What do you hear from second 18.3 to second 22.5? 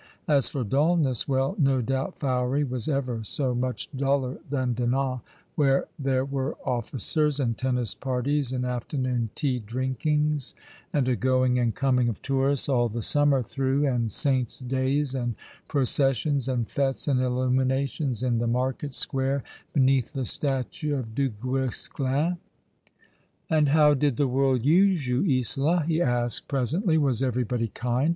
the market square, beneath the statue of Duguesclin.